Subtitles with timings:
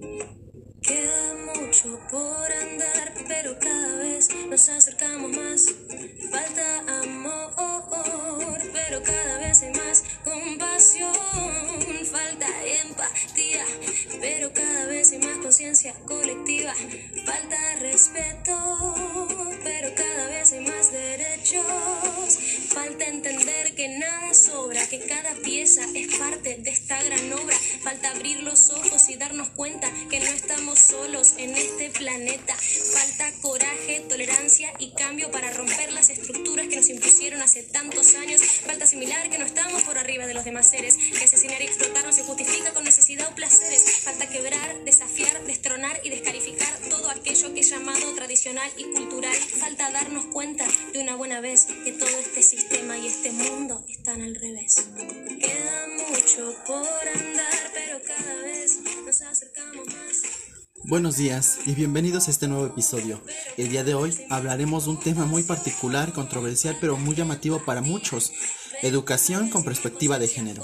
[0.00, 5.74] Queda mucho por andar, pero cada vez nos acercamos más.
[6.30, 11.12] Falta amor, pero cada vez hay más compasión.
[12.12, 12.46] Falta
[12.84, 13.64] empatía,
[14.20, 16.74] pero cada vez hay más conciencia colectiva.
[17.26, 19.34] Falta respeto,
[19.64, 22.38] pero cada vez hay más derechos.
[22.68, 23.47] Falta entender
[25.06, 27.56] cada pieza es parte de esta gran obra.
[27.82, 32.54] Falta abrir los ojos y darnos cuenta que no estamos solos en este planeta.
[32.54, 38.42] Falta coraje, tolerancia y cambio para romper las estructuras que nos impusieron hace tantos años.
[38.42, 42.04] Falta asimilar que no estamos por arriba de los demás seres, que asesinar y explotar
[42.04, 44.00] no se justifica con necesidad o placeres.
[44.02, 49.34] Falta quebrar, desafiar, destronar y descalificar todo aquello que es llamado tradicional y cultural.
[49.34, 54.34] Falta darnos cuenta de una buena vez que todo este sistema y este mundo al
[54.36, 54.88] revés.
[55.38, 60.22] Queda mucho por andar, pero cada vez nos acercamos más.
[60.84, 63.20] Buenos días y bienvenidos a este nuevo episodio.
[63.58, 67.82] El día de hoy hablaremos de un tema muy particular, controversial, pero muy llamativo para
[67.82, 68.32] muchos,
[68.80, 70.62] educación con perspectiva de género.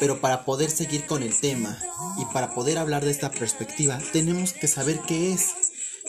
[0.00, 1.78] Pero para poder seguir con el tema
[2.18, 5.54] y para poder hablar de esta perspectiva, tenemos que saber qué es.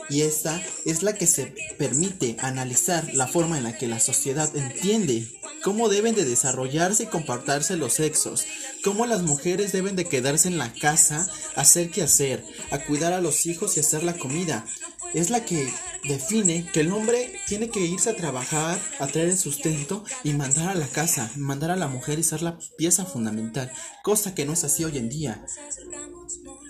[0.09, 4.55] Y esta es la que se permite analizar la forma en la que la sociedad
[4.55, 5.27] entiende
[5.63, 8.45] cómo deben de desarrollarse y comportarse los sexos,
[8.83, 13.21] cómo las mujeres deben de quedarse en la casa, hacer qué hacer, a cuidar a
[13.21, 14.65] los hijos y hacer la comida.
[15.13, 15.71] Es la que
[16.07, 20.69] define que el hombre tiene que irse a trabajar, a traer el sustento y mandar
[20.69, 23.71] a la casa, mandar a la mujer y ser la pieza fundamental,
[24.03, 25.43] cosa que no es así hoy en día.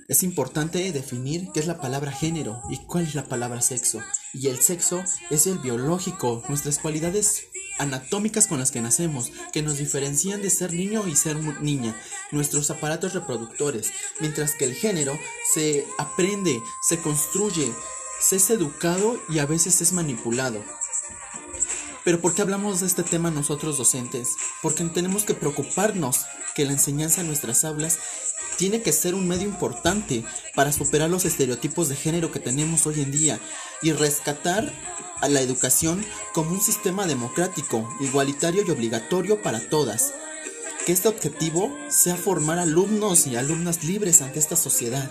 [0.09, 4.01] Es importante definir qué es la palabra género y cuál es la palabra sexo.
[4.33, 7.48] Y el sexo es el biológico, nuestras cualidades
[7.79, 11.95] anatómicas con las que nacemos, que nos diferencian de ser niño y ser niña,
[12.31, 15.17] nuestros aparatos reproductores, mientras que el género
[15.53, 17.73] se aprende, se construye,
[18.19, 20.63] se es educado y a veces es manipulado.
[22.03, 24.35] Pero ¿por qué hablamos de este tema nosotros docentes?
[24.61, 26.25] Porque tenemos que preocuparnos
[26.55, 27.99] que la enseñanza en nuestras aulas
[28.57, 33.01] tiene que ser un medio importante para superar los estereotipos de género que tenemos hoy
[33.01, 33.39] en día
[33.81, 34.73] y rescatar
[35.21, 40.13] a la educación como un sistema democrático, igualitario y obligatorio para todas.
[40.85, 45.09] Que este objetivo sea formar alumnos y alumnas libres ante esta sociedad,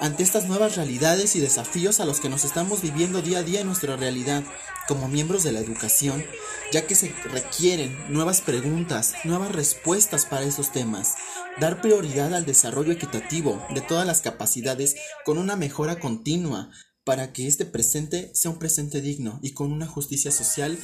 [0.00, 3.60] ante estas nuevas realidades y desafíos a los que nos estamos viviendo día a día
[3.60, 4.42] en nuestra realidad
[4.88, 6.24] como miembros de la educación,
[6.72, 11.14] ya que se requieren nuevas preguntas, nuevas respuestas para esos temas,
[11.60, 16.70] dar prioridad al desarrollo equitativo de todas las capacidades con una mejora continua
[17.04, 20.78] para que este presente sea un presente digno y con una justicia social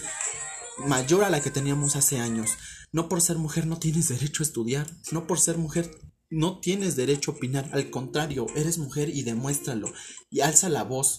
[0.86, 2.50] mayor a la que teníamos hace años.
[2.92, 5.90] No por ser mujer no tienes derecho a estudiar, no por ser mujer
[6.30, 9.92] no tienes derecho a opinar, al contrario, eres mujer y demuéstralo
[10.30, 11.18] y alza la voz.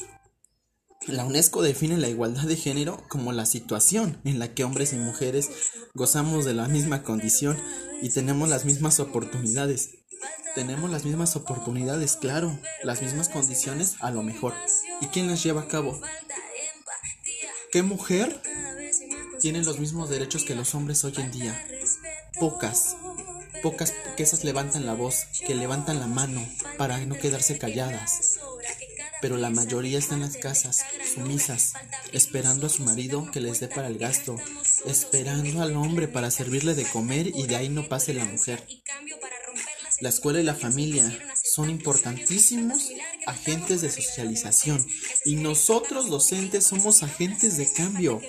[1.07, 4.97] La UNESCO define la igualdad de género como la situación en la que hombres y
[4.97, 5.49] mujeres
[5.95, 7.57] gozamos de la misma condición
[8.03, 9.89] y tenemos las mismas oportunidades.
[10.53, 14.53] Tenemos las mismas oportunidades, claro, las mismas condiciones a lo mejor.
[15.01, 15.99] ¿Y quién las lleva a cabo?
[17.71, 18.39] ¿Qué mujer
[19.39, 21.67] tiene los mismos derechos que los hombres hoy en día?
[22.39, 22.95] Pocas.
[23.63, 26.47] Pocas que esas levantan la voz, que levantan la mano
[26.77, 28.39] para no quedarse calladas
[29.21, 30.83] pero la mayoría está en las casas,
[31.13, 31.73] sumisas,
[32.11, 34.35] esperando a su marido que les dé para el gasto,
[34.85, 38.65] esperando al hombre para servirle de comer y de ahí no pase la mujer.
[40.01, 42.89] La escuela y la familia son importantísimos
[43.27, 44.83] agentes de socialización
[45.25, 48.19] y nosotros docentes somos agentes de cambio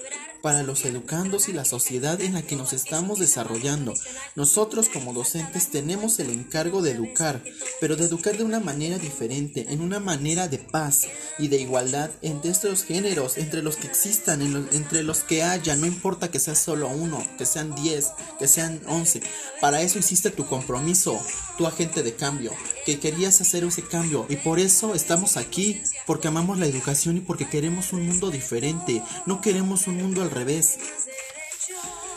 [0.42, 3.94] para los educandos y la sociedad en la que nos estamos desarrollando.
[4.34, 7.42] Nosotros como docentes tenemos el encargo de educar,
[7.80, 11.02] pero de educar de una manera diferente, en una manera de paz
[11.38, 14.42] y de igualdad entre estos géneros, entre los que existan,
[14.72, 18.80] entre los que haya, no importa que sea solo uno, que sean diez, que sean
[18.88, 19.22] once.
[19.60, 21.20] Para eso hiciste tu compromiso,
[21.56, 22.52] tu agente de cambio,
[22.84, 27.20] que querías hacer ese cambio y por eso estamos aquí, porque amamos la educación y
[27.20, 30.78] porque queremos un mundo diferente, no queremos un mundo al revés.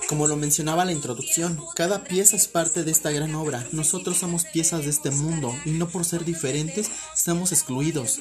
[0.08, 3.66] Como lo mencionaba la introducción, cada pieza es parte de esta gran obra.
[3.72, 8.20] Nosotros somos piezas de este mundo y no por ser diferentes estamos excluidos.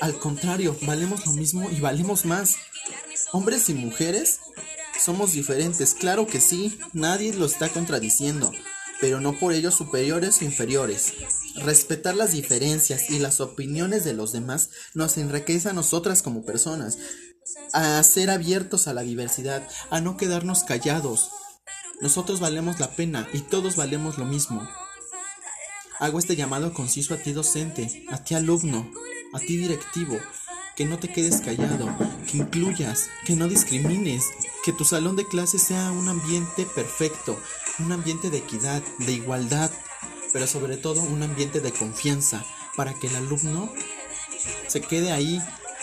[0.00, 2.56] Al contrario, valemos lo mismo y valemos más.
[3.32, 4.40] Hombres y mujeres
[5.02, 8.52] somos diferentes, claro que sí, nadie lo está contradiciendo,
[9.00, 11.14] pero no por ello superiores o inferiores.
[11.56, 16.98] Respetar las diferencias y las opiniones de los demás nos enriquece a nosotras como personas,
[17.72, 21.30] a ser abiertos a la diversidad, a no quedarnos callados.
[22.00, 24.66] Nosotros valemos la pena y todos valemos lo mismo.
[25.98, 28.90] Hago este llamado conciso a ti docente, a ti alumno,
[29.34, 30.18] a ti directivo,
[30.74, 31.94] que no te quedes callado,
[32.28, 34.24] que incluyas, que no discrimines,
[34.64, 37.38] que tu salón de clase sea un ambiente perfecto,
[37.78, 39.70] un ambiente de equidad, de igualdad,
[40.32, 42.44] pero sobre todo un ambiente de confianza,
[42.76, 43.72] para que el alumno
[44.66, 45.40] se quede ahí,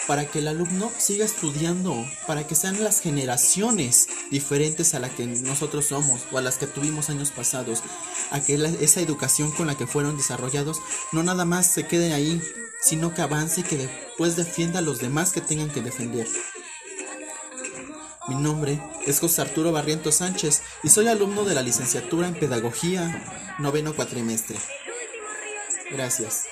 [0.08, 5.26] para que el alumno siga estudiando, para que sean las generaciones diferentes a las que
[5.28, 7.84] nosotros somos o a las que tuvimos años pasados,
[8.32, 10.80] a que esa educación con la que fueron desarrollados
[11.12, 12.42] no nada más se quede ahí,
[12.82, 16.28] sino que avance y que después defienda a los demás que tengan que defender.
[18.30, 23.56] Mi nombre es José Arturo Barrientos Sánchez y soy alumno de la licenciatura en Pedagogía,
[23.58, 24.60] noveno cuatrimestre.
[25.90, 26.46] Gracias.